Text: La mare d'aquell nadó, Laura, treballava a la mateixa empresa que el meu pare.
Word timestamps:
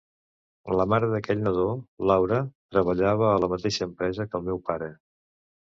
La 0.79 0.87
mare 0.93 1.09
d'aquell 1.11 1.43
nadó, 1.49 1.67
Laura, 2.13 2.41
treballava 2.77 3.31
a 3.35 3.39
la 3.45 3.53
mateixa 3.55 3.89
empresa 3.91 4.31
que 4.33 4.43
el 4.43 4.51
meu 4.51 4.65
pare. 4.73 4.95